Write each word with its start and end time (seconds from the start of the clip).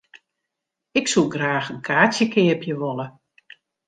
Ik 0.99 1.05
soe 1.11 1.27
graach 1.33 1.69
in 1.73 1.81
kaartsje 1.87 2.25
keapje 2.33 2.73
wolle. 2.81 3.05